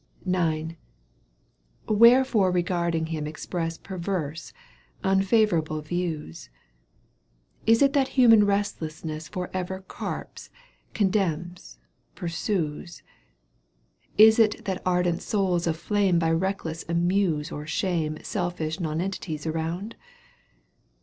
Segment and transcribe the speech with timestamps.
[0.35, 0.77] IX,
[1.87, 4.51] Wherefore regarding him express Perverse,
[5.03, 6.49] unfavourable views?
[7.67, 10.49] Is it that human restlessness For ever carps,
[10.95, 11.77] condemns,
[12.15, 13.03] pursues?
[14.17, 19.95] Is it that ardent souls of flame By recklessness amuse or shame Selfish nonentities around